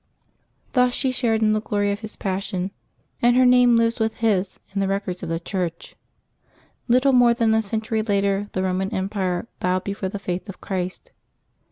[0.69, 2.71] ^' Thus she shared in the glory of his passion,
[3.21, 5.95] and her name lives with his in the records of the Church.
[6.87, 11.11] Little more than a century later the Eoman Empire bowed before the faith of Christ.